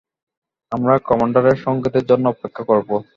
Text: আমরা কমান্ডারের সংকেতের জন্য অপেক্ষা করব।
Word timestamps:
আমরা 0.71 0.93
কমান্ডারের 1.05 1.57
সংকেতের 1.65 2.05
জন্য 2.05 2.25
অপেক্ষা 2.27 2.63
করব। 2.63 2.89